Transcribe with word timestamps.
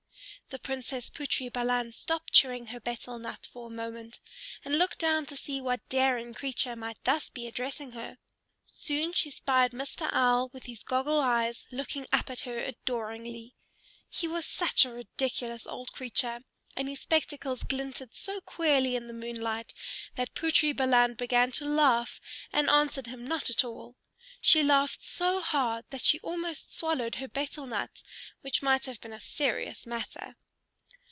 The 0.49 0.59
Princess 0.59 1.09
Putri 1.09 1.47
Balan 1.49 1.93
stopped 1.93 2.33
chewing 2.33 2.65
her 2.67 2.81
betel 2.81 3.17
nut 3.19 3.47
for 3.53 3.67
a 3.67 3.73
moment 3.73 4.19
and 4.65 4.77
looked 4.77 4.99
down 4.99 5.25
to 5.27 5.37
see 5.37 5.61
what 5.61 5.87
daring 5.87 6.33
creature 6.33 6.75
might 6.75 7.01
thus 7.05 7.29
be 7.29 7.47
addressing 7.47 7.93
her. 7.93 8.17
Soon 8.65 9.13
she 9.13 9.31
spied 9.31 9.71
Mr. 9.71 10.09
Owl 10.11 10.49
with 10.51 10.65
his 10.65 10.83
goggle 10.83 11.21
eyes 11.21 11.65
looking 11.71 12.05
up 12.11 12.29
at 12.29 12.41
her 12.41 12.57
adoringly. 12.57 13.55
He 14.09 14.27
was 14.27 14.45
such 14.45 14.83
a 14.83 14.91
ridiculous 14.91 15.65
old 15.65 15.93
creature, 15.93 16.41
and 16.75 16.89
his 16.89 16.99
spectacles 16.99 17.63
glinted 17.63 18.13
so 18.13 18.41
queerly 18.41 18.97
in 18.97 19.07
the 19.07 19.13
moonlight, 19.13 19.73
that 20.15 20.33
Putri 20.35 20.73
Balan 20.75 21.13
began 21.13 21.53
to 21.53 21.65
laugh 21.65 22.19
and 22.51 22.69
answered 22.69 23.07
him 23.07 23.25
not 23.25 23.49
at 23.49 23.63
all. 23.63 23.95
She 24.43 24.63
laughed 24.63 25.03
so 25.05 25.39
hard 25.39 25.85
that 25.91 26.01
she 26.01 26.19
almost 26.21 26.75
swallowed 26.75 27.15
her 27.15 27.27
betel 27.29 27.67
nut, 27.67 28.01
which 28.41 28.61
might 28.63 28.85
have 28.85 28.99
been 28.99 29.13
a 29.13 29.19
serious 29.21 29.85
matter. 29.85 30.35